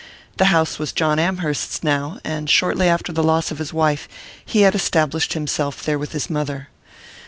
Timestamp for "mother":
6.27-6.69